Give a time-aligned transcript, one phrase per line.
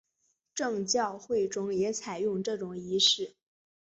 [0.55, 3.35] 正教会中也采用这种仪式。